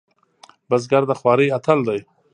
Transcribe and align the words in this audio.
بزګر 0.69 1.03
د 1.07 1.11
خوارۍ 1.19 1.47
اتل 1.57 1.79
دی 1.87 1.99